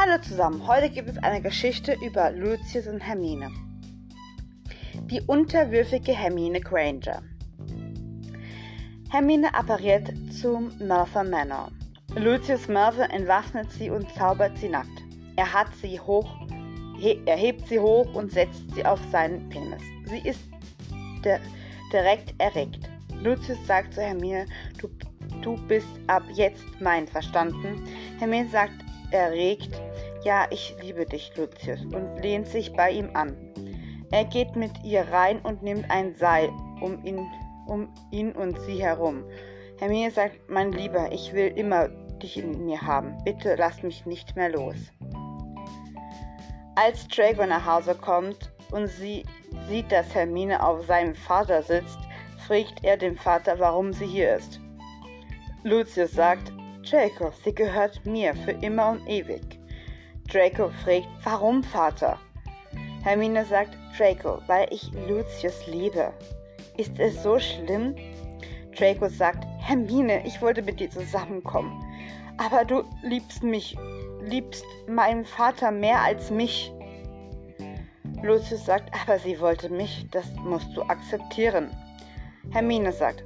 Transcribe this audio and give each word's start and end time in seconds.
Hallo 0.00 0.16
zusammen, 0.22 0.64
heute 0.64 0.90
gibt 0.90 1.08
es 1.08 1.18
eine 1.18 1.42
Geschichte 1.42 1.96
über 2.06 2.30
Lucius 2.30 2.86
und 2.86 3.00
Hermine. 3.00 3.50
Die 5.10 5.20
unterwürfige 5.22 6.12
Hermine 6.12 6.60
Granger. 6.60 7.20
Hermine 9.10 9.52
appariert 9.52 10.12
zum 10.40 10.70
Merthyr 10.78 11.24
Manor. 11.24 11.72
Lucius 12.14 12.68
Merthyr 12.68 13.10
entwaffnet 13.10 13.72
sie 13.72 13.90
und 13.90 14.08
zaubert 14.14 14.56
sie 14.58 14.68
nackt. 14.68 15.02
Er 15.34 15.52
hat 15.52 15.74
sie 15.82 15.98
hoch, 15.98 16.46
he, 16.96 17.20
er 17.26 17.36
hebt 17.36 17.66
sie 17.66 17.80
hoch 17.80 18.14
und 18.14 18.30
setzt 18.30 18.72
sie 18.76 18.86
auf 18.86 19.00
seinen 19.10 19.48
Penis. 19.48 19.82
Sie 20.04 20.20
ist 20.20 20.44
de, 21.24 21.38
direkt 21.92 22.40
erregt. 22.40 22.88
Lucius 23.20 23.58
sagt 23.66 23.94
zu 23.94 24.00
Hermine, 24.00 24.46
du, 24.80 24.88
du 25.42 25.56
bist 25.66 25.88
ab 26.06 26.22
jetzt 26.34 26.64
mein, 26.78 27.08
verstanden? 27.08 27.82
Hermine 28.20 28.48
sagt 28.48 28.87
erregt, 29.10 29.70
ja, 30.24 30.46
ich 30.50 30.76
liebe 30.80 31.06
dich, 31.06 31.32
Lucius, 31.36 31.80
und 31.84 32.16
lehnt 32.22 32.46
sich 32.46 32.72
bei 32.72 32.90
ihm 32.90 33.10
an. 33.14 33.36
Er 34.10 34.24
geht 34.24 34.56
mit 34.56 34.72
ihr 34.84 35.06
rein 35.08 35.40
und 35.40 35.62
nimmt 35.62 35.90
ein 35.90 36.14
Seil 36.14 36.48
um 36.80 37.04
ihn, 37.04 37.26
um 37.66 37.92
ihn 38.10 38.32
und 38.32 38.58
sie 38.62 38.82
herum. 38.82 39.24
Hermine 39.78 40.10
sagt, 40.10 40.48
mein 40.48 40.72
Lieber, 40.72 41.12
ich 41.12 41.32
will 41.32 41.52
immer 41.56 41.88
dich 42.18 42.38
in 42.38 42.64
mir 42.64 42.80
haben. 42.80 43.16
Bitte 43.24 43.54
lass 43.56 43.82
mich 43.82 44.06
nicht 44.06 44.34
mehr 44.34 44.50
los. 44.50 44.76
Als 46.74 47.06
Draco 47.08 47.46
nach 47.46 47.66
Hause 47.66 47.94
kommt 47.94 48.52
und 48.72 48.86
sie 48.86 49.24
sieht, 49.68 49.90
dass 49.92 50.14
Hermine 50.14 50.64
auf 50.64 50.86
seinem 50.86 51.14
Vater 51.14 51.62
sitzt, 51.62 51.98
fragt 52.46 52.84
er 52.84 52.96
den 52.96 53.16
Vater, 53.16 53.58
warum 53.58 53.92
sie 53.92 54.06
hier 54.06 54.36
ist. 54.36 54.60
Lucius 55.64 56.12
sagt, 56.12 56.52
Draco, 56.90 57.30
sie 57.44 57.54
gehört 57.54 58.06
mir 58.06 58.34
für 58.34 58.52
immer 58.52 58.92
und 58.92 59.06
ewig. 59.06 59.60
Draco 60.32 60.70
fragt, 60.82 61.08
warum, 61.22 61.62
Vater? 61.62 62.18
Hermine 63.02 63.44
sagt, 63.44 63.76
Draco, 63.96 64.40
weil 64.46 64.66
ich 64.70 64.90
Lucius 65.06 65.66
liebe. 65.66 66.14
Ist 66.78 66.98
es 66.98 67.22
so 67.22 67.38
schlimm? 67.38 67.94
Draco 68.74 69.08
sagt, 69.08 69.44
Hermine, 69.58 70.26
ich 70.26 70.40
wollte 70.40 70.62
mit 70.62 70.80
dir 70.80 70.88
zusammenkommen. 70.88 71.84
Aber 72.38 72.64
du 72.64 72.84
liebst 73.02 73.42
mich, 73.42 73.76
liebst 74.22 74.64
meinen 74.86 75.26
Vater 75.26 75.70
mehr 75.70 76.00
als 76.00 76.30
mich. 76.30 76.72
Lucius 78.22 78.64
sagt, 78.64 78.94
aber 79.02 79.18
sie 79.18 79.38
wollte 79.40 79.68
mich, 79.68 80.06
das 80.10 80.32
musst 80.36 80.74
du 80.74 80.82
akzeptieren. 80.82 81.70
Hermine 82.50 82.92
sagt, 82.92 83.24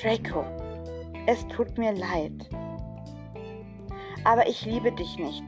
Draco, 0.00 0.44
es 1.26 1.46
tut 1.48 1.78
mir 1.78 1.92
leid. 1.92 2.48
Aber 4.24 4.46
ich 4.48 4.64
liebe 4.64 4.92
dich 4.92 5.18
nicht. 5.18 5.44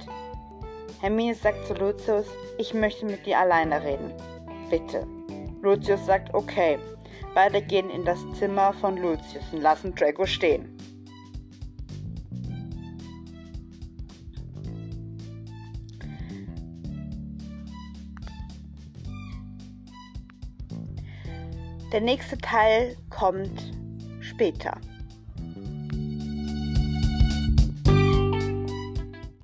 Hermine 1.01 1.35
sagt 1.35 1.67
zu 1.67 1.75
Lucius, 1.75 2.27
ich 2.59 2.75
möchte 2.75 3.07
mit 3.07 3.27
dir 3.27 3.39
alleine 3.39 3.83
reden. 3.83 4.13
Bitte. 4.71 5.07
Lucius 5.63 6.05
sagt, 6.07 6.33
okay. 6.35 6.79
Beide 7.35 7.61
gehen 7.61 7.91
in 7.91 8.05
das 8.05 8.19
Zimmer 8.39 8.73
von 8.73 8.97
Lucius 8.97 9.45
und 9.53 9.61
lassen 9.61 9.95
Draco 9.95 10.25
stehen. 10.25 10.73
Der 21.93 22.01
nächste 22.01 22.37
Teil 22.39 22.97
kommt 23.11 23.73
später. 24.21 24.81